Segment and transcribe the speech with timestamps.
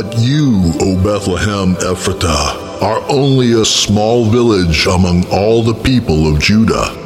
[0.00, 6.40] But you, O Bethlehem Ephrathah, are only a small village among all the people of
[6.40, 6.96] Judah.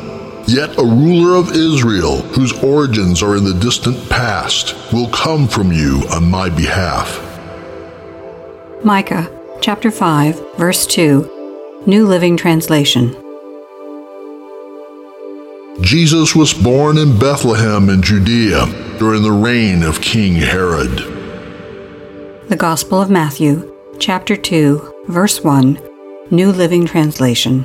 [0.46, 5.72] Yet a ruler of Israel, whose origins are in the distant past, will come from
[5.72, 7.18] you on my behalf.
[8.84, 9.28] Micah
[9.60, 13.16] chapter 5, verse 2, New Living Translation.
[15.80, 18.66] Jesus was born in Bethlehem in Judea
[19.00, 21.13] during the reign of King Herod.
[22.48, 25.78] The Gospel of Matthew, chapter 2, verse 1,
[26.30, 27.64] New Living Translation.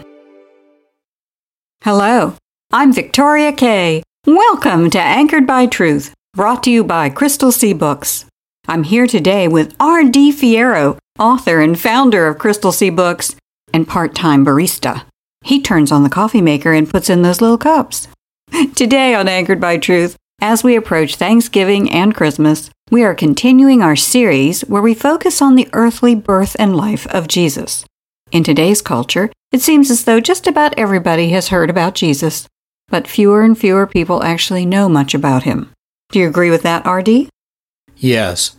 [1.84, 2.36] Hello,
[2.72, 4.04] I'm Victoria Kay.
[4.26, 8.24] Welcome to Anchored by Truth, brought to you by Crystal Sea Books.
[8.70, 10.32] I'm here today with R.D.
[10.32, 13.36] Fierro, author and founder of Crystal Sea Books,
[13.74, 15.04] and part time barista.
[15.44, 18.08] He turns on the coffee maker and puts in those little cups.
[18.76, 23.96] Today on Anchored by Truth, as we approach Thanksgiving and Christmas, we are continuing our
[23.96, 27.86] series where we focus on the earthly birth and life of Jesus.
[28.32, 32.48] In today's culture, it seems as though just about everybody has heard about Jesus,
[32.88, 35.72] but fewer and fewer people actually know much about him.
[36.12, 37.30] Do you agree with that, RD?
[37.98, 38.56] Yes.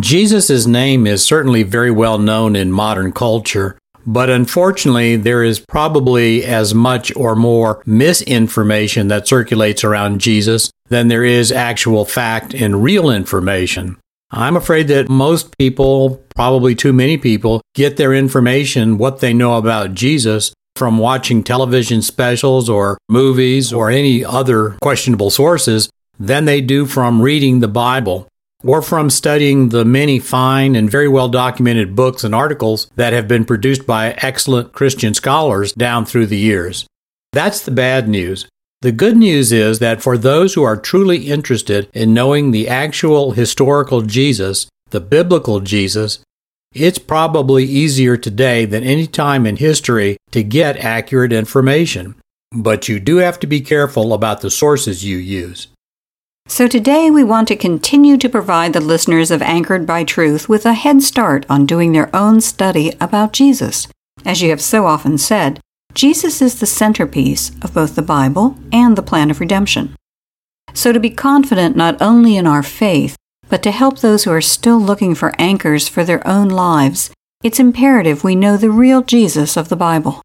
[0.00, 6.44] Jesus' name is certainly very well known in modern culture, but unfortunately, there is probably
[6.44, 12.82] as much or more misinformation that circulates around Jesus than there is actual fact and
[12.82, 13.96] real information.
[14.30, 19.56] I'm afraid that most people, probably too many people, get their information, what they know
[19.56, 25.88] about Jesus, from watching television specials or movies or any other questionable sources
[26.18, 28.28] than they do from reading the Bible
[28.64, 33.28] or from studying the many fine and very well documented books and articles that have
[33.28, 36.86] been produced by excellent Christian scholars down through the years.
[37.32, 38.46] That's the bad news.
[38.80, 43.32] The good news is that for those who are truly interested in knowing the actual
[43.32, 46.18] historical Jesus, the biblical Jesus,
[46.74, 52.14] it's probably easier today than any time in history to get accurate information.
[52.52, 55.68] But you do have to be careful about the sources you use.
[56.46, 60.66] So today we want to continue to provide the listeners of Anchored by Truth with
[60.66, 63.88] a head start on doing their own study about Jesus.
[64.26, 65.58] As you have so often said,
[65.94, 69.96] Jesus is the centerpiece of both the Bible and the plan of redemption.
[70.74, 73.16] So to be confident not only in our faith,
[73.48, 77.10] but to help those who are still looking for anchors for their own lives,
[77.42, 80.20] it's imperative we know the real Jesus of the Bible.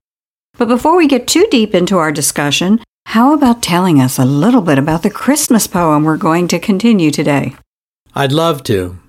[0.57, 4.61] But before we get too deep into our discussion, how about telling us a little
[4.61, 7.55] bit about the Christmas poem we're going to continue today?
[8.13, 8.99] I'd love to.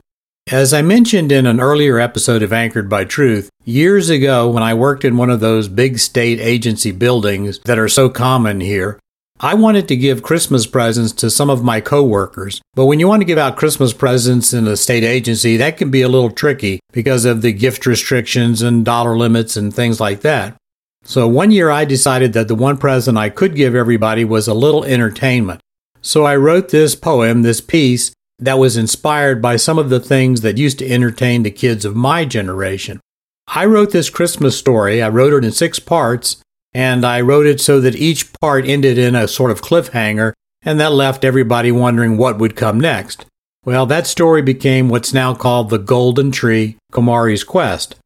[0.50, 4.72] As I mentioned in an earlier episode of Anchored by Truth, years ago when I
[4.72, 8.98] worked in one of those big state agency buildings that are so common here,
[9.38, 12.62] I wanted to give Christmas presents to some of my coworkers.
[12.72, 15.90] But when you want to give out Christmas presents in a state agency, that can
[15.90, 20.22] be a little tricky because of the gift restrictions and dollar limits and things like
[20.22, 20.56] that.
[21.04, 24.54] So one year I decided that the one present I could give everybody was a
[24.54, 25.60] little entertainment.
[26.02, 30.40] So I wrote this poem, this piece, that was inspired by some of the things
[30.40, 33.00] that used to entertain the kids of my generation.
[33.48, 35.02] I wrote this Christmas story.
[35.02, 36.36] I wrote it in six parts,
[36.72, 40.32] and I wrote it so that each part ended in a sort of cliffhanger,
[40.62, 43.26] and that left everybody wondering what would come next.
[43.64, 47.96] Well, that story became what's now called The Golden Tree Komari's Quest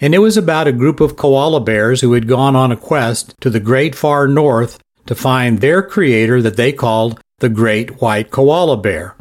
[0.00, 3.34] and it was about a group of koala bears who had gone on a quest
[3.40, 8.30] to the great far north to find their creator that they called the great white
[8.30, 9.16] koala bear.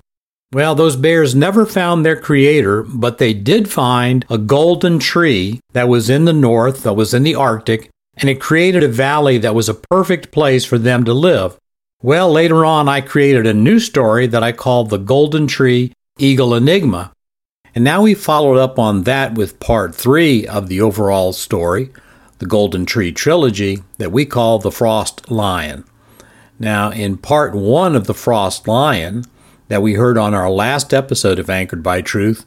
[0.52, 5.88] Well, those bears never found their creator, but they did find a golden tree that
[5.88, 9.54] was in the north, that was in the Arctic, and it created a valley that
[9.54, 11.58] was a perfect place for them to live.
[12.02, 16.56] Well, later on, I created a new story that I called The Golden Tree Eagle
[16.56, 17.12] Enigma.
[17.80, 21.94] And now we followed up on that with part three of the overall story,
[22.40, 25.86] the Golden Tree Trilogy, that we call The Frost Lion.
[26.60, 29.24] Now, in part one of The Frost Lion,
[29.70, 32.46] that we heard on our last episode of Anchored by Truth,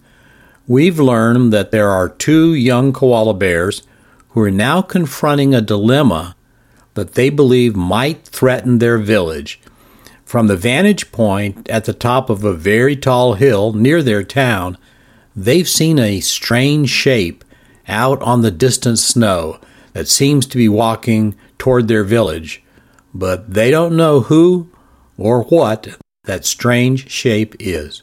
[0.67, 3.85] we've learned that there are two young koala bears
[4.33, 6.37] who are now confronting a dilemma
[6.93, 9.63] that they believe might threaten their village.
[10.27, 14.77] From the vantage point at the top of a very tall hill near their town,
[15.37, 17.45] they've seen a strange shape
[17.89, 19.59] out on the distant snow
[19.93, 22.63] that seems to be walking toward their village,
[23.15, 24.71] but they don't know who
[25.17, 28.03] or what that strange shape is.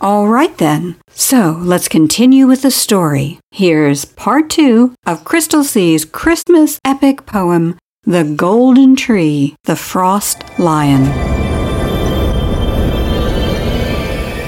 [0.00, 0.96] All right then.
[1.08, 3.38] So let's continue with the story.
[3.50, 11.45] Here's part two of Crystal Sea's Christmas epic poem, The Golden Tree, The Frost Lion.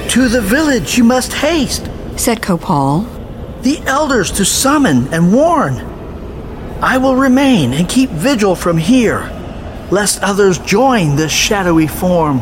[0.08, 3.00] To the village you must haste, said Copal.
[3.60, 5.74] The elders to summon and warn.
[6.80, 9.30] I will remain and keep vigil from here,
[9.90, 12.40] lest others join this shadowy form.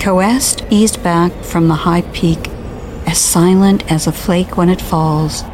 [0.00, 2.48] Coest eased back from the high peak,
[3.06, 5.44] as silent as a flake when it falls.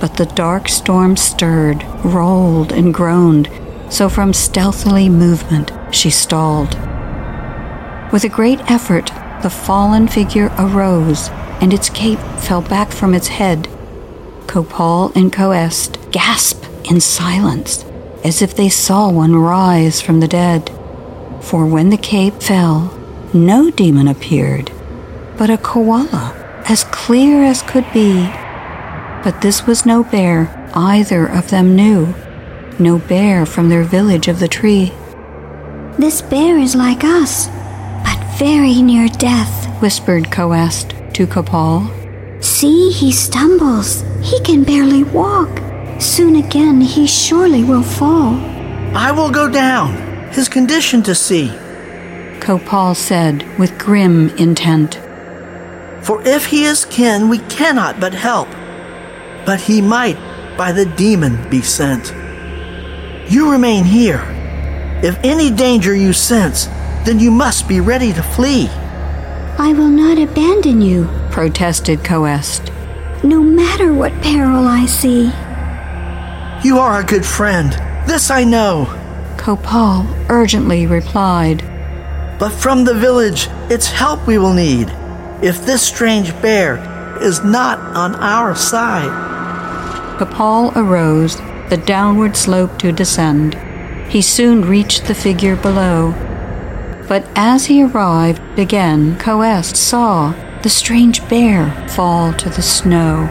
[0.00, 3.50] But the dark storm stirred, rolled, and groaned,
[3.88, 6.78] so from stealthily movement she stalled.
[8.12, 9.10] With a great effort,
[9.42, 11.28] the fallen figure arose,
[11.60, 13.68] and its cape fell back from its head.
[14.46, 17.84] Copal and Coest gasped in silence,
[18.24, 20.70] as if they saw one rise from the dead.
[21.40, 22.96] For when the cape fell,
[23.32, 24.72] no demon appeared,
[25.36, 26.34] but a koala,
[26.68, 28.28] as clear as could be.
[29.22, 32.14] But this was no bear, either of them knew.
[32.78, 34.92] No bear from their village of the tree.
[35.98, 37.48] This bear is like us,
[38.40, 41.86] very near death, whispered Coest to Copal.
[42.40, 44.02] See, he stumbles.
[44.22, 45.50] He can barely walk.
[46.00, 48.32] Soon again he surely will fall.
[48.96, 49.92] I will go down,
[50.32, 51.52] his condition to see.
[52.40, 54.94] Copal said with grim intent.
[56.00, 58.48] For if he is kin, we cannot but help.
[59.44, 60.16] But he might
[60.56, 62.14] by the demon be sent.
[63.30, 64.24] You remain here.
[65.02, 66.70] If any danger you sense,
[67.10, 68.68] then you must be ready to flee.
[69.58, 72.70] I will not abandon you, protested Coest.
[73.24, 75.24] No matter what peril I see.
[76.62, 77.72] You are a good friend.
[78.06, 78.86] This I know.
[79.36, 81.64] Copal urgently replied.
[82.38, 84.88] But from the village, it's help we will need
[85.42, 86.78] if this strange bear
[87.20, 89.10] is not on our side.
[90.16, 91.38] Copal arose,
[91.70, 93.56] the downward slope to descend.
[94.08, 96.14] He soon reached the figure below.
[97.10, 103.26] But as he arrived again, Coest saw the strange bear fall to the snow.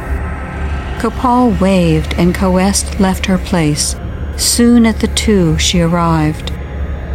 [0.99, 3.95] Copal waved and Coest left her place.
[4.35, 6.51] Soon at the two she arrived.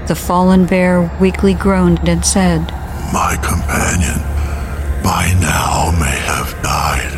[0.08, 2.61] The fallen bear weakly groaned and said,
[3.12, 4.22] My companion
[5.02, 7.12] by now may have died.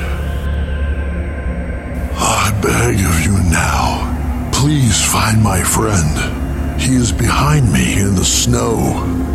[2.19, 6.81] I beg of you now, please find my friend.
[6.81, 9.26] He is behind me in the snow.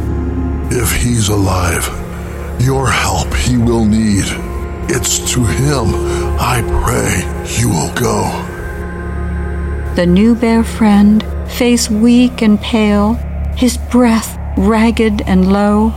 [0.74, 1.86] If he's alive,
[2.62, 4.24] your help he will need.
[4.88, 5.88] It's to him
[6.40, 7.12] I pray
[7.60, 8.24] you will go.
[9.96, 13.16] The new bear friend, face weak and pale,
[13.58, 15.92] his breath ragged and low.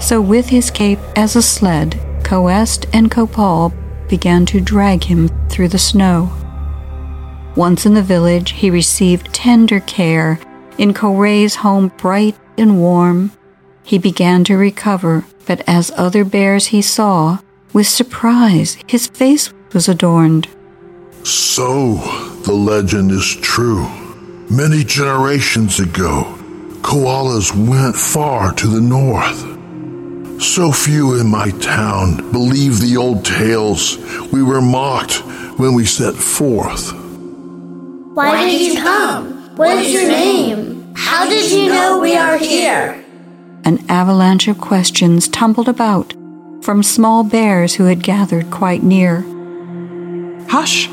[0.00, 3.74] So, with his cape as a sled, Coest and Copal
[4.08, 6.32] began to drag him through the snow.
[7.56, 10.40] Once in the village, he received tender care.
[10.78, 13.30] In Coray's home, bright and warm,
[13.84, 17.38] he began to recover, but as other bears he saw,
[17.72, 20.48] with surprise, his face was adorned.
[21.22, 21.96] So,
[22.44, 23.86] the legend is true.
[24.50, 26.38] Many generations ago,
[26.82, 29.54] koalas went far to the north.
[30.42, 33.96] So few in my town believe the old tales.
[34.32, 35.16] We were mocked
[35.58, 36.92] when we set forth.
[38.14, 39.56] Why did you come?
[39.56, 40.92] What is your name?
[40.94, 43.03] How did you know we are here?
[43.64, 46.12] An avalanche of questions tumbled about
[46.62, 49.24] from small bears who had gathered quite near.
[50.48, 50.88] Hush!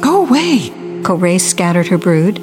[0.00, 0.70] Go away!
[1.04, 2.38] Coray scattered her brood.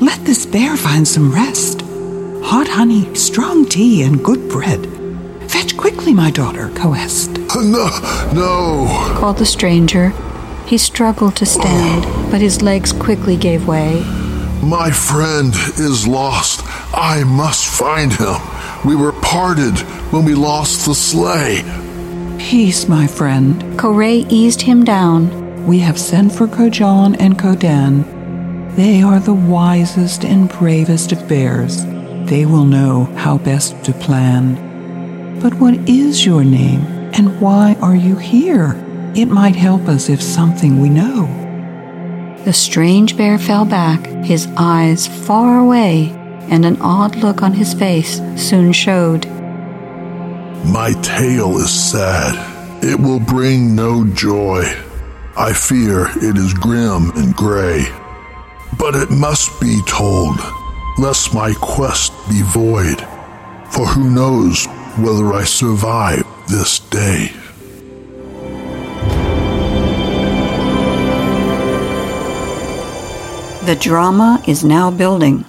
[0.00, 1.82] Let this bear find some rest
[2.46, 4.86] hot honey, strong tea, and good bread.
[5.50, 7.30] Fetch quickly, my daughter, Coest.
[7.56, 7.90] Oh, no,
[8.40, 10.10] no, called the stranger.
[10.64, 14.04] He struggled to stand, but his legs quickly gave way.
[14.62, 16.60] My friend is lost.
[16.94, 18.36] I must find him.
[18.86, 19.76] We were parted
[20.12, 21.64] when we lost the sleigh.
[22.38, 23.76] Peace, my friend.
[23.76, 25.66] Coray eased him down.
[25.66, 28.04] We have sent for Kojan and Kodan.
[28.76, 31.84] They are the wisest and bravest of bears.
[32.30, 34.54] They will know how best to plan.
[35.40, 38.80] But what is your name and why are you here?
[39.16, 41.26] It might help us if something we know.
[42.44, 46.12] The strange bear fell back, his eyes far away,
[46.48, 49.26] and an odd look on his face soon showed.
[50.64, 52.34] My tale is sad.
[52.82, 54.64] It will bring no joy.
[55.36, 57.86] I fear it is grim and gray.
[58.78, 60.38] But it must be told,
[60.98, 63.00] lest my quest be void.
[63.70, 64.66] For who knows
[64.98, 67.32] whether I survive this day?
[73.66, 75.44] The drama is now building.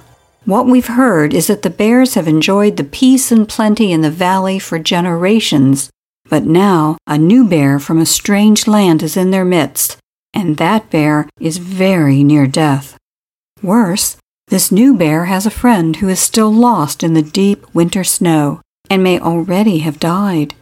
[0.48, 4.10] What we've heard is that the bears have enjoyed the peace and plenty in the
[4.10, 5.90] valley for generations,
[6.30, 9.98] but now a new bear from a strange land is in their midst,
[10.34, 12.98] and that bear is very near death.
[13.62, 14.16] Worse,
[14.48, 18.62] this new bear has a friend who is still lost in the deep winter snow
[18.90, 20.56] and may already have died.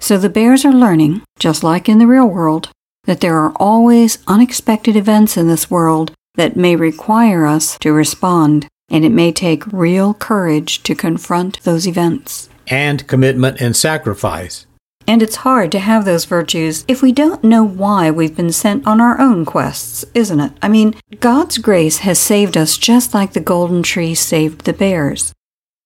[0.00, 2.70] So the bears are learning, just like in the real world,
[3.04, 8.66] that there are always unexpected events in this world that may require us to respond,
[8.88, 12.48] and it may take real courage to confront those events.
[12.66, 14.66] And commitment and sacrifice.
[15.06, 18.86] And it's hard to have those virtues if we don't know why we've been sent
[18.86, 20.52] on our own quests, isn't it?
[20.60, 25.32] I mean, God's grace has saved us just like the golden tree saved the bears.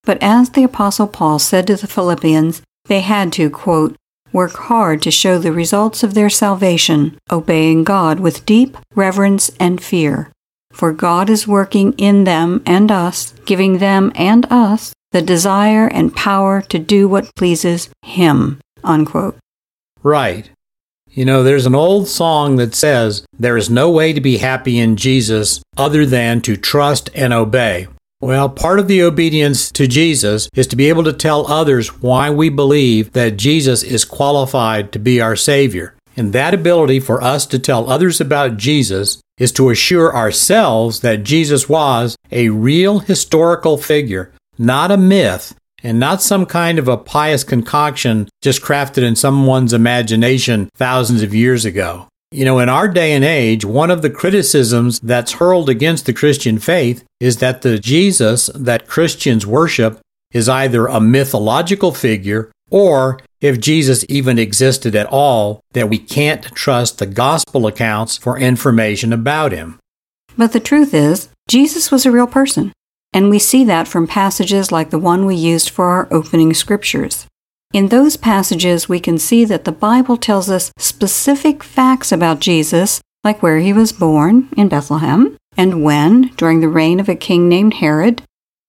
[0.03, 3.97] But as the Apostle Paul said to the Philippians, they had to, quote,
[4.33, 9.81] work hard to show the results of their salvation, obeying God with deep reverence and
[9.81, 10.32] fear
[10.73, 16.17] for God is working in them and us, giving them and us the desire and
[16.17, 18.61] power to do what pleases Him.
[18.83, 19.37] Unquote.
[20.03, 20.51] Right.
[21.11, 24.79] You know, there's an old song that says, There is no way to be happy
[24.79, 27.87] in Jesus other than to trust and obey.
[28.21, 32.31] Well, part of the obedience to Jesus is to be able to tell others why
[32.31, 35.95] we believe that Jesus is qualified to be our Savior.
[36.17, 41.25] And that ability for us to tell others about Jesus is to assure ourselves that
[41.25, 46.97] Jesus was a real historical figure, not a myth, and not some kind of a
[46.97, 52.07] pious concoction just crafted in someone's imagination thousands of years ago.
[52.31, 56.15] You know, in our day and age, one of the criticisms that's hurled against the
[56.15, 60.01] Christian faith is that the Jesus that Christians worship
[60.33, 66.45] is either a mythological figure or if Jesus even existed at all, that we can't
[66.55, 69.79] trust the gospel accounts for information about him.
[70.39, 72.73] But the truth is, Jesus was a real person,
[73.13, 77.27] and we see that from passages like the one we used for our opening scriptures.
[77.75, 83.01] In those passages, we can see that the Bible tells us specific facts about Jesus,
[83.25, 87.49] like where he was born in Bethlehem, and when, during the reign of a king
[87.49, 88.23] named Herod.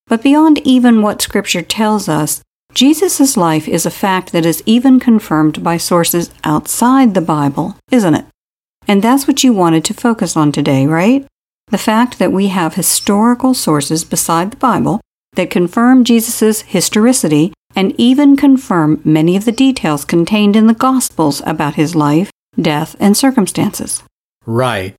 [0.08, 2.42] But beyond even what Scripture tells us,
[2.74, 8.16] Jesus' life is a fact that is even confirmed by sources outside the Bible, isn't
[8.16, 8.26] it?
[8.88, 11.26] And that's what you wanted to focus on today, right?
[11.68, 15.02] The fact that we have historical sources beside the Bible
[15.34, 21.42] that confirm Jesus' historicity and even confirm many of the details contained in the Gospels
[21.46, 24.04] about his life, death, and circumstances.
[24.46, 24.96] Right.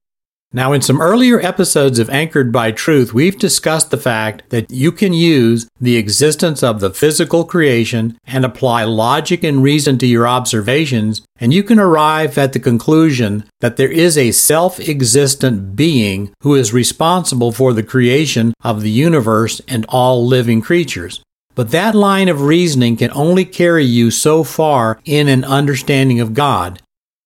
[0.56, 4.92] Now, in some earlier episodes of Anchored by Truth, we've discussed the fact that you
[4.92, 10.28] can use the existence of the physical creation and apply logic and reason to your
[10.28, 16.32] observations, and you can arrive at the conclusion that there is a self existent being
[16.42, 21.20] who is responsible for the creation of the universe and all living creatures.
[21.56, 26.32] But that line of reasoning can only carry you so far in an understanding of
[26.32, 26.80] God.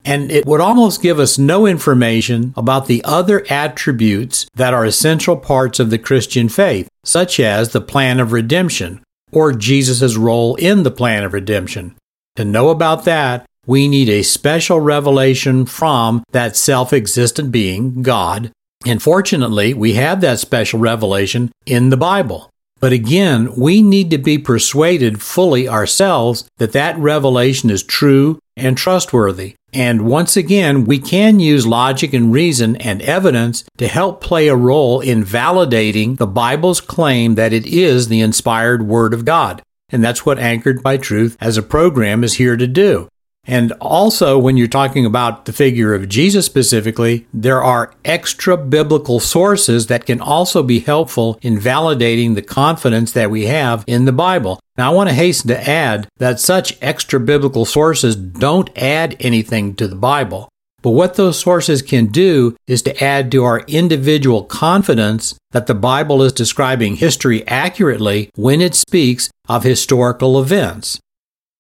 [0.05, 5.37] And it would almost give us no information about the other attributes that are essential
[5.37, 9.03] parts of the Christian faith, such as the plan of redemption
[9.33, 11.95] or Jesus' role in the plan of redemption.
[12.37, 18.51] To know about that, we need a special revelation from that self existent being, God.
[18.87, 22.49] And fortunately, we have that special revelation in the Bible.
[22.81, 28.79] But again, we need to be persuaded fully ourselves that that revelation is true and
[28.79, 29.57] trustworthy.
[29.73, 34.57] And once again, we can use logic and reason and evidence to help play a
[34.57, 39.63] role in validating the Bible's claim that it is the inspired Word of God.
[39.91, 43.09] And that's what Anchored by Truth as a program is here to do.
[43.49, 49.21] And also, when you're talking about the figure of Jesus specifically, there are extra biblical
[49.21, 54.13] sources that can also be helpful in validating the confidence that we have in the
[54.13, 54.61] Bible.
[54.77, 59.75] Now, I want to hasten to add that such extra biblical sources don't add anything
[59.77, 60.51] to the Bible.
[60.83, 65.75] But what those sources can do is to add to our individual confidence that the
[65.75, 71.01] Bible is describing history accurately when it speaks of historical events.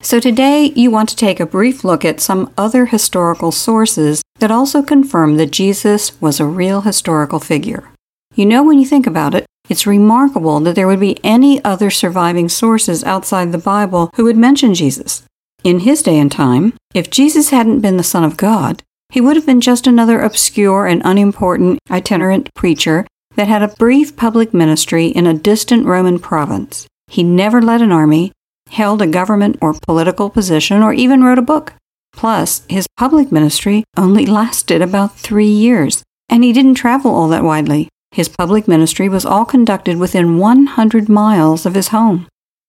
[0.00, 4.50] So today you want to take a brief look at some other historical sources that
[4.50, 7.90] also confirm that Jesus was a real historical figure.
[8.35, 11.90] You know, when you think about it, It's remarkable that there would be any other
[11.90, 15.23] surviving sources outside the Bible who would mention Jesus.
[15.62, 19.37] In his day and time, if Jesus hadn't been the Son of God, he would
[19.37, 25.07] have been just another obscure and unimportant itinerant preacher that had a brief public ministry
[25.07, 26.87] in a distant Roman province.
[27.09, 28.33] He never led an army,
[28.71, 31.75] held a government or political position, or even wrote a book.
[32.13, 37.45] Plus, his public ministry only lasted about three years, and he didn't travel all that
[37.45, 37.89] widely.
[38.11, 42.27] His public ministry was all conducted within 100 miles of his home,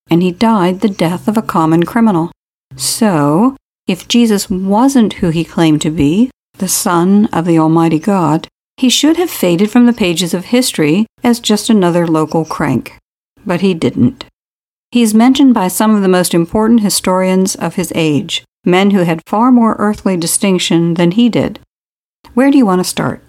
[0.09, 2.31] and he died the death of a common criminal.
[2.75, 3.55] So,
[3.87, 8.89] if Jesus wasn't who he claimed to be, the Son of the Almighty God, he
[8.89, 12.95] should have faded from the pages of history as just another local crank.
[13.45, 14.25] But he didn't.
[14.91, 19.03] He is mentioned by some of the most important historians of his age, men who
[19.03, 21.59] had far more earthly distinction than he did.
[22.33, 23.23] Where do you want to start?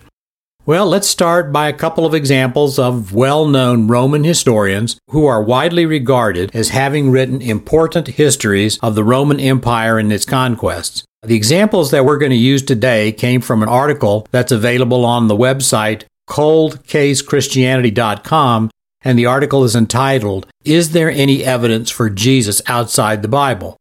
[0.65, 5.43] Well, let's start by a couple of examples of well known Roman historians who are
[5.43, 11.05] widely regarded as having written important histories of the Roman Empire and its conquests.
[11.23, 15.29] The examples that we're going to use today came from an article that's available on
[15.29, 18.71] the website coldcasechristianity.com,
[19.03, 23.77] and the article is entitled, Is There Any Evidence for Jesus Outside the Bible?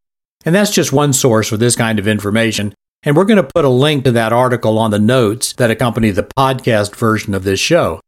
[0.46, 2.74] And that's just one source for this kind of information.
[3.04, 6.12] And we're going to put a link to that article on the notes that accompany
[6.12, 8.02] the podcast version of this show.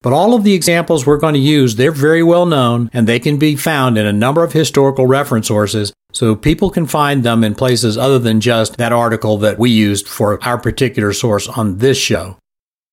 [0.00, 3.18] But all of the examples we're going to use, they're very well known and they
[3.18, 7.42] can be found in a number of historical reference sources, so people can find them
[7.42, 11.78] in places other than just that article that we used for our particular source on
[11.78, 12.36] this show.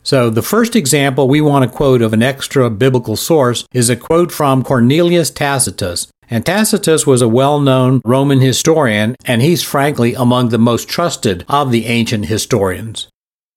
[0.06, 3.96] So the first example we want to quote of an extra biblical source is a
[3.96, 10.14] quote from Cornelius Tacitus, and Tacitus was a well known Roman historian, and he's frankly
[10.14, 13.08] among the most trusted of the ancient historians.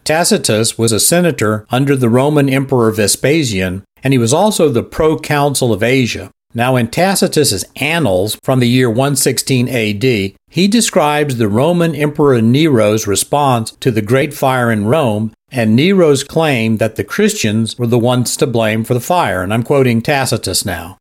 [0.04, 5.70] Tacitus was a senator under the Roman Emperor Vespasian, and he was also the proconsul
[5.70, 6.30] of Asia.
[6.54, 13.06] Now, in Tacitus's Annals from the year 116 AD, he describes the Roman Emperor Nero's
[13.06, 17.98] response to the Great Fire in Rome and Nero's claim that the Christians were the
[17.98, 19.42] ones to blame for the fire.
[19.42, 20.98] And I'm quoting Tacitus now.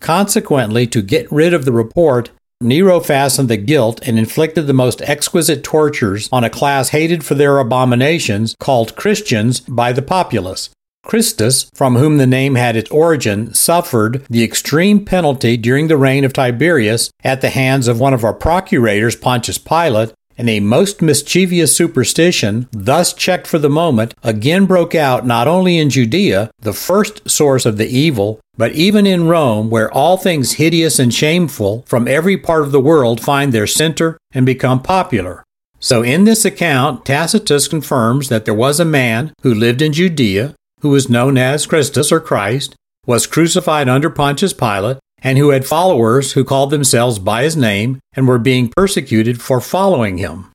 [0.00, 5.00] Consequently, to get rid of the report, Nero fastened the guilt and inflicted the most
[5.02, 10.68] exquisite tortures on a class hated for their abominations called Christians by the populace.
[11.04, 16.24] Christus, from whom the name had its origin, suffered the extreme penalty during the reign
[16.24, 21.02] of Tiberius at the hands of one of our procurators, Pontius Pilate, and a most
[21.02, 26.72] mischievous superstition, thus checked for the moment, again broke out not only in Judea, the
[26.72, 31.84] first source of the evil, but even in Rome, where all things hideous and shameful
[31.86, 35.44] from every part of the world find their center and become popular.
[35.78, 40.54] So, in this account, Tacitus confirms that there was a man who lived in Judea,
[40.80, 42.74] who was known as Christus or Christ,
[43.06, 47.98] was crucified under Pontius Pilate, and who had followers who called themselves by his name
[48.14, 50.50] and were being persecuted for following him.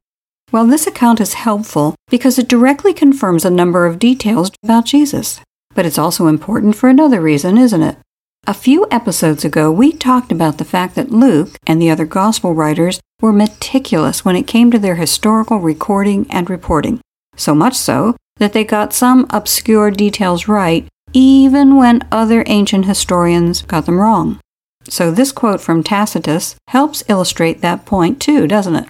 [0.51, 5.41] Well, this account is helpful because it directly confirms a number of details about Jesus.
[5.73, 7.97] But it's also important for another reason, isn't it?
[8.47, 12.53] A few episodes ago, we talked about the fact that Luke and the other gospel
[12.53, 17.01] writers were meticulous when it came to their historical recording and reporting.
[17.35, 23.62] So much so that they got some obscure details right, even when other ancient historians
[23.62, 24.39] got them wrong.
[24.88, 28.89] So this quote from Tacitus helps illustrate that point too, doesn't it?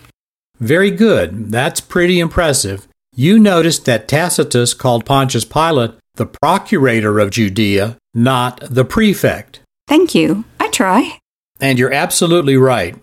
[0.59, 1.51] Very good.
[1.51, 2.87] That's pretty impressive.
[3.15, 9.59] You noticed that Tacitus called Pontius Pilate the procurator of Judea, not the prefect.
[9.87, 10.45] Thank you.
[10.59, 11.19] I try.
[11.59, 12.95] And you're absolutely right.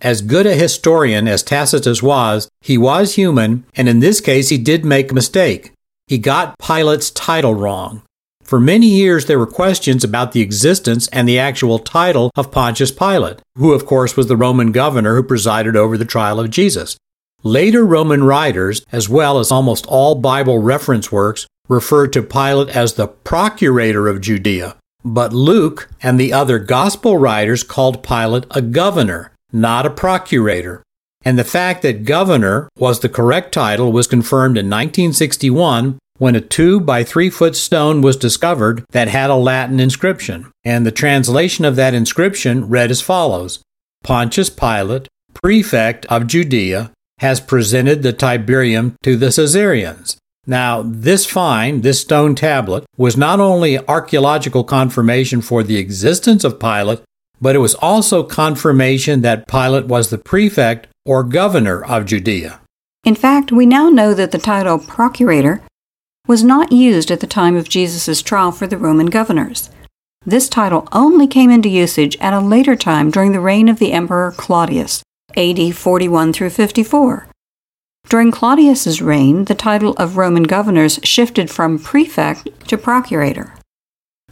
[0.00, 4.58] As good a historian as Tacitus was, he was human, and in this case he
[4.58, 5.72] did make a mistake.
[6.08, 8.00] He got Pilate's title wrong.
[8.42, 12.90] For many years, there were questions about the existence and the actual title of Pontius
[12.90, 16.96] Pilate, who, of course, was the Roman governor who presided over the trial of Jesus.
[17.42, 22.94] Later Roman writers, as well as almost all Bible reference works, referred to Pilate as
[22.94, 24.76] the procurator of Judea.
[25.04, 30.82] But Luke and the other gospel writers called Pilate a governor, not a procurator.
[31.28, 36.40] And the fact that governor was the correct title was confirmed in 1961 when a
[36.40, 40.50] two by three foot stone was discovered that had a Latin inscription.
[40.64, 43.62] And the translation of that inscription read as follows
[44.02, 50.16] Pontius Pilate, prefect of Judea, has presented the Tiberium to the Caesareans.
[50.46, 56.58] Now, this find, this stone tablet, was not only archaeological confirmation for the existence of
[56.58, 57.02] Pilate,
[57.38, 62.60] but it was also confirmation that Pilate was the prefect or governor of Judea.
[63.02, 65.62] In fact, we now know that the title procurator
[66.26, 69.70] was not used at the time of Jesus' trial for the Roman governors.
[70.26, 73.92] this title only came into usage at a later time during the reign of the
[73.92, 75.02] Emperor Claudius,
[75.34, 77.28] AD 41 through 54.
[78.10, 83.54] During Claudius's reign, the title of Roman governors shifted from prefect to procurator.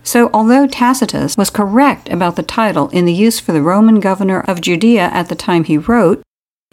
[0.03, 4.41] So, although Tacitus was correct about the title in the use for the Roman governor
[4.41, 6.23] of Judea at the time he wrote,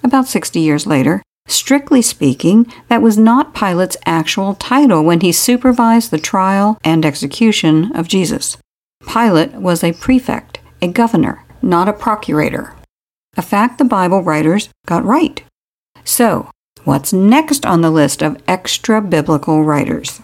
[0.03, 6.11] about 60 years later, strictly speaking, that was not Pilate's actual title when he supervised
[6.11, 8.57] the trial and execution of Jesus.
[9.07, 12.73] Pilate was a prefect, a governor, not a procurator.
[13.35, 15.43] A fact the Bible writers got right.
[16.03, 16.49] So,
[16.85, 20.21] What's next on the list of extra biblical writers?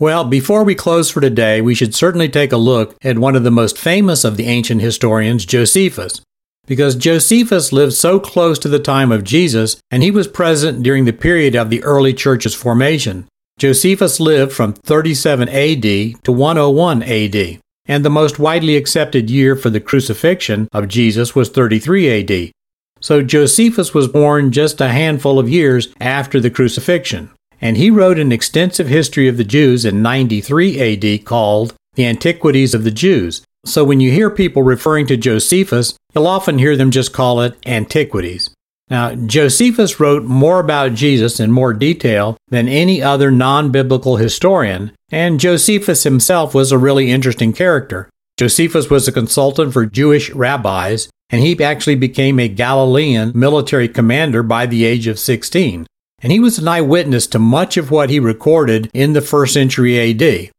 [0.00, 3.44] Well, before we close for today, we should certainly take a look at one of
[3.44, 6.20] the most famous of the ancient historians, Josephus.
[6.66, 11.04] Because Josephus lived so close to the time of Jesus, and he was present during
[11.04, 13.26] the period of the early church's formation.
[13.58, 15.82] Josephus lived from 37 AD
[16.24, 21.48] to 101 AD, and the most widely accepted year for the crucifixion of Jesus was
[21.48, 22.52] 33 AD,
[23.00, 28.18] so Josephus was born just a handful of years after the crucifixion, and he wrote
[28.18, 33.42] an extensive history of the Jews in 93 AD called The Antiquities of the Jews.
[33.64, 37.56] So when you hear people referring to Josephus, you'll often hear them just call it
[37.66, 38.50] Antiquities.
[38.88, 44.90] Now, Josephus wrote more about Jesus in more detail than any other non biblical historian,
[45.12, 48.10] and Josephus himself was a really interesting character.
[48.36, 54.42] Josephus was a consultant for Jewish rabbis, and he actually became a Galilean military commander
[54.42, 55.86] by the age of 16.
[56.22, 59.98] And he was an eyewitness to much of what he recorded in the first century
[60.10, 60.50] AD.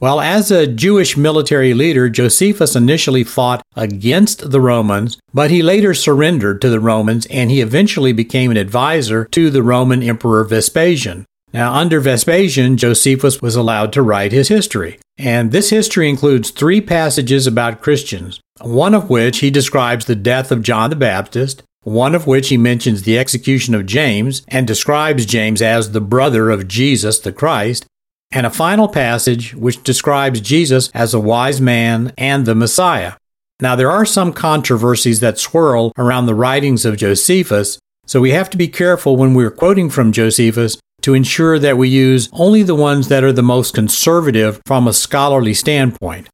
[0.00, 5.92] Well, as a Jewish military leader, Josephus initially fought against the Romans, but he later
[5.92, 11.26] surrendered to the Romans and he eventually became an advisor to the Roman Emperor Vespasian.
[11.52, 14.98] Now, under Vespasian, Josephus was allowed to write his history.
[15.18, 20.50] And this history includes three passages about Christians, one of which he describes the death
[20.50, 25.26] of John the Baptist, one of which he mentions the execution of James and describes
[25.26, 27.84] James as the brother of Jesus the Christ,
[28.32, 33.14] and a final passage which describes Jesus as a wise man and the Messiah.
[33.60, 38.48] Now, there are some controversies that swirl around the writings of Josephus, so we have
[38.50, 42.74] to be careful when we're quoting from Josephus to ensure that we use only the
[42.74, 46.28] ones that are the most conservative from a scholarly standpoint.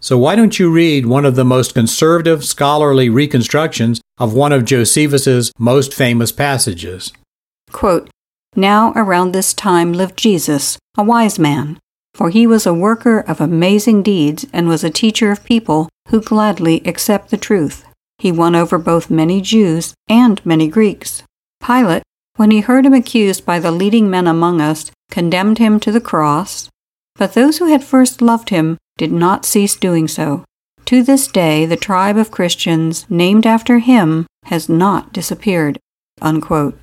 [0.00, 4.64] So, why don't you read one of the most conservative scholarly reconstructions of one of
[4.64, 7.12] Josephus's most famous passages?
[7.70, 8.10] Quote,
[8.54, 11.78] now around this time lived Jesus, a wise man,
[12.14, 16.20] for he was a worker of amazing deeds and was a teacher of people who
[16.20, 17.84] gladly accept the truth.
[18.18, 21.22] He won over both many Jews and many Greeks.
[21.64, 22.02] Pilate,
[22.36, 26.00] when he heard him accused by the leading men among us, condemned him to the
[26.00, 26.68] cross.
[27.16, 30.44] But those who had first loved him did not cease doing so.
[30.86, 35.78] To this day, the tribe of Christians named after him has not disappeared.
[36.20, 36.78] Unquote.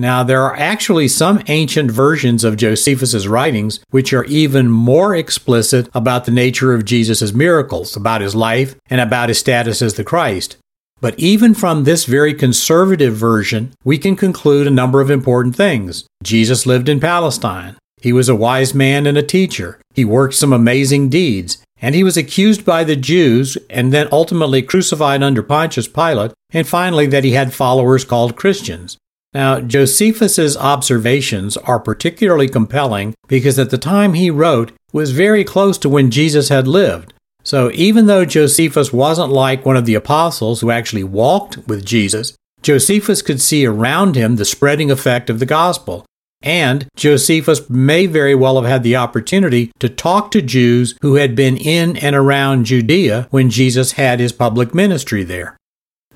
[0.00, 5.88] Now, there are actually some ancient versions of Josephus's writings which are even more explicit
[5.92, 10.04] about the nature of Jesus' miracles, about his life, and about his status as the
[10.04, 10.56] Christ.
[11.00, 16.06] But even from this very conservative version, we can conclude a number of important things.
[16.22, 17.76] Jesus lived in Palestine.
[18.00, 19.80] He was a wise man and a teacher.
[19.94, 21.58] He worked some amazing deeds.
[21.82, 26.32] And he was accused by the Jews and then ultimately crucified under Pontius Pilate.
[26.50, 28.96] And finally, that he had followers called Christians.
[29.34, 35.76] Now, Josephus's observations are particularly compelling because at the time he wrote was very close
[35.78, 37.12] to when Jesus had lived.
[37.44, 42.34] So even though Josephus wasn't like one of the apostles who actually walked with Jesus,
[42.62, 46.04] Josephus could see around him the spreading effect of the gospel.
[46.42, 51.34] And Josephus may very well have had the opportunity to talk to Jews who had
[51.34, 55.57] been in and around Judea when Jesus had his public ministry there.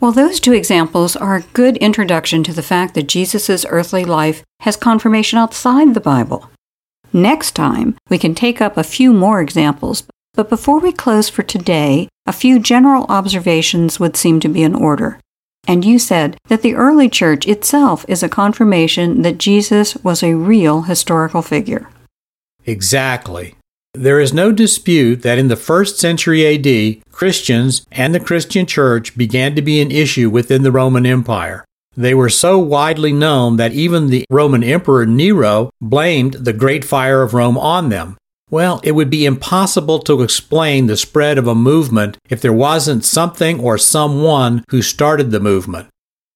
[0.02, 4.42] Well, those two examples are a good introduction to the fact that Jesus' earthly life
[4.62, 6.50] has confirmation outside the Bible.
[7.12, 10.02] Next time, we can take up a few more examples,
[10.34, 14.74] but before we close for today, a few general observations would seem to be in
[14.74, 15.20] order.
[15.68, 20.34] And you said that the early church itself is a confirmation that Jesus was a
[20.34, 21.88] real historical figure.
[22.66, 23.54] Exactly.
[23.94, 29.18] There is no dispute that in the first century AD, Christians and the Christian church
[29.18, 31.66] began to be an issue within the Roman Empire.
[31.94, 37.20] They were so widely known that even the Roman Emperor Nero blamed the Great Fire
[37.20, 38.16] of Rome on them.
[38.50, 43.04] Well, it would be impossible to explain the spread of a movement if there wasn't
[43.04, 45.88] something or someone who started the movement.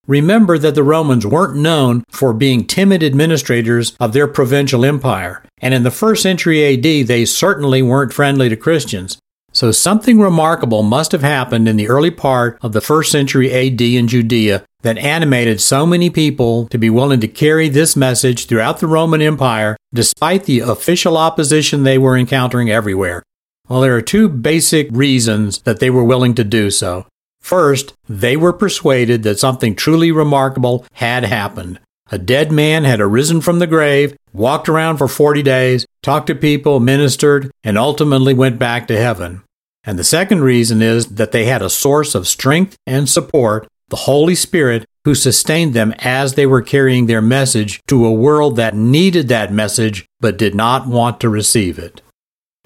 [0.07, 5.75] Remember that the Romans weren't known for being timid administrators of their provincial empire, and
[5.75, 9.19] in the first century AD, they certainly weren't friendly to Christians.
[9.53, 13.81] So something remarkable must have happened in the early part of the first century AD
[13.81, 18.81] in Judea that animated so many people to be willing to carry this message throughout
[18.81, 23.23] the Roman Empire despite the official opposition they were encountering everywhere.
[23.66, 27.07] Well, there are two basic reasons that they were willing to do so.
[27.46, 31.78] First, they were persuaded that something truly remarkable had happened.
[32.11, 36.35] A dead man had arisen from the grave, walked around for 40 days, talked to
[36.35, 39.44] people, ministered, and ultimately went back to heaven.
[39.85, 44.06] And the second reason is that they had a source of strength and support, the
[44.11, 48.74] Holy Spirit, who sustained them as they were carrying their message to a world that
[48.74, 52.02] needed that message but did not want to receive it.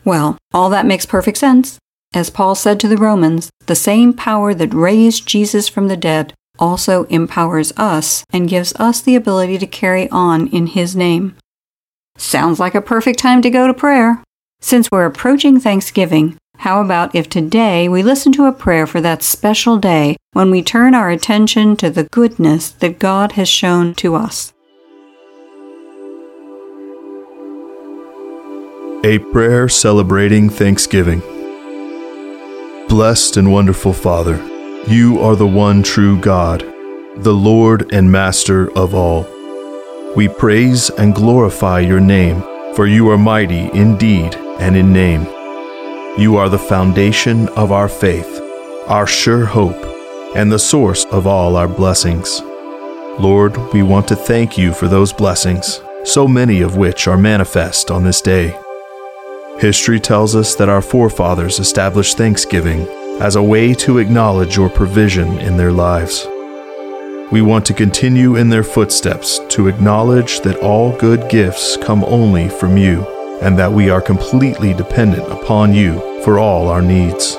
[0.06, 1.78] Well, all that makes perfect sense.
[2.12, 6.34] As Paul said to the Romans, the same power that raised Jesus from the dead
[6.58, 11.36] also empowers us and gives us the ability to carry on in his name.
[12.16, 14.22] Sounds like a perfect time to go to prayer.
[14.60, 19.22] Since we're approaching Thanksgiving, how about if today we listen to a prayer for that
[19.22, 24.16] special day when we turn our attention to the goodness that God has shown to
[24.16, 24.52] us?
[29.04, 31.39] A prayer celebrating Thanksgiving.
[32.90, 34.44] Blessed and wonderful Father,
[34.88, 36.62] you are the one true God,
[37.18, 39.28] the Lord and Master of all.
[40.16, 42.42] We praise and glorify your name,
[42.74, 45.22] for you are mighty in deed and in name.
[46.18, 48.40] You are the foundation of our faith,
[48.88, 49.86] our sure hope,
[50.34, 52.40] and the source of all our blessings.
[53.20, 57.92] Lord, we want to thank you for those blessings, so many of which are manifest
[57.92, 58.58] on this day.
[59.60, 62.88] History tells us that our forefathers established Thanksgiving
[63.20, 66.26] as a way to acknowledge your provision in their lives.
[67.30, 72.48] We want to continue in their footsteps to acknowledge that all good gifts come only
[72.48, 73.06] from you
[73.42, 77.36] and that we are completely dependent upon you for all our needs.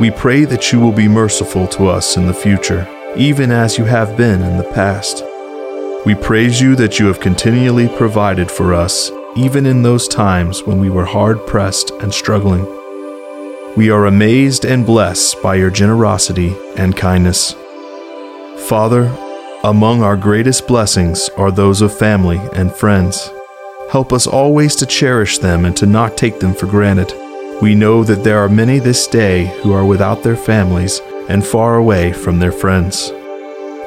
[0.00, 3.84] We pray that you will be merciful to us in the future, even as you
[3.84, 5.22] have been in the past.
[6.06, 10.80] We praise you that you have continually provided for us, even in those times when
[10.80, 12.64] we were hard pressed and struggling.
[13.76, 17.54] We are amazed and blessed by your generosity and kindness.
[18.68, 19.14] Father,
[19.62, 23.30] among our greatest blessings are those of family and friends.
[23.90, 27.12] Help us always to cherish them and to not take them for granted.
[27.60, 31.76] We know that there are many this day who are without their families and far
[31.76, 33.12] away from their friends.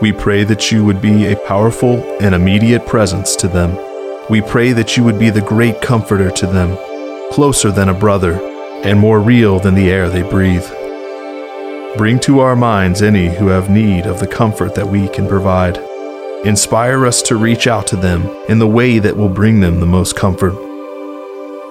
[0.02, 3.89] We pray that you would be a powerful and immediate presence to them.
[4.30, 6.78] We pray that you would be the great comforter to them,
[7.32, 8.34] closer than a brother,
[8.84, 10.68] and more real than the air they breathe.
[11.98, 15.80] Bring to our minds any who have need of the comfort that we can provide.
[16.46, 19.88] Inspire us to reach out to them in the way that will bring them the
[19.88, 20.54] most comfort.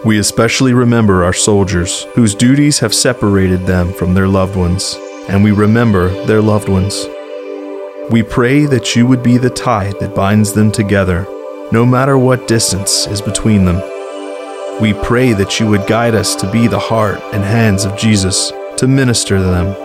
[0.05, 4.97] We especially remember our soldiers, whose duties have separated them from their loved ones,
[5.29, 7.07] and we remember their loved ones.
[8.11, 11.25] We pray that you would be the tie that binds them together,
[11.71, 13.77] no matter what distance is between them.
[14.81, 18.53] We pray that you would guide us to be the heart and hands of Jesus,
[18.79, 19.77] to minister to them,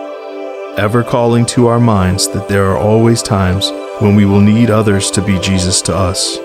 [0.78, 5.10] ever calling to our minds that there are always times when we will need others
[5.12, 6.38] to be Jesus to us.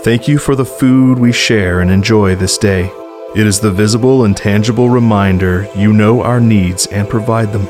[0.00, 2.90] Thank you for the food we share and enjoy this day.
[3.34, 7.68] It is the visible and tangible reminder you know our needs and provide them.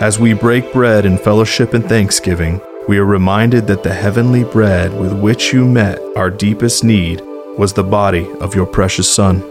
[0.00, 4.98] As we break bread in fellowship and thanksgiving, we are reminded that the heavenly bread
[4.98, 7.20] with which you met our deepest need
[7.58, 9.42] was the body of your precious Son.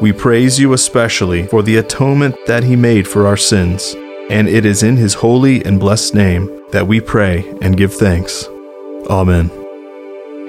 [0.00, 3.94] We praise you especially for the atonement that he made for our sins,
[4.28, 8.46] and it is in his holy and blessed name that we pray and give thanks.
[9.08, 9.50] Amen.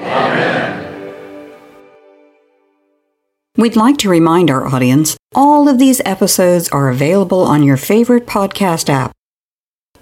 [0.01, 1.13] Amen.
[3.57, 8.25] We'd like to remind our audience all of these episodes are available on your favorite
[8.25, 9.14] podcast app.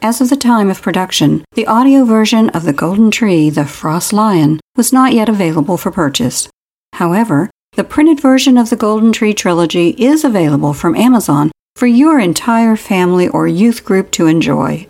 [0.05, 4.11] As of the time of production, the audio version of The Golden Tree, The Frost
[4.11, 6.49] Lion, was not yet available for purchase.
[6.91, 12.19] However, the printed version of the Golden Tree trilogy is available from Amazon for your
[12.19, 14.89] entire family or youth group to enjoy.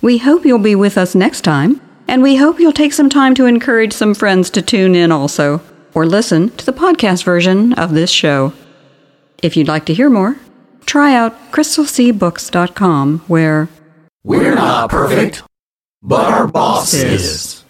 [0.00, 3.34] We hope you'll be with us next time, and we hope you'll take some time
[3.34, 5.60] to encourage some friends to tune in also,
[5.92, 8.54] or listen to the podcast version of this show.
[9.42, 10.38] If you'd like to hear more,
[10.86, 13.68] try out crystalseabooks.com, where
[14.22, 15.42] we're not perfect,
[16.02, 17.63] but our boss is.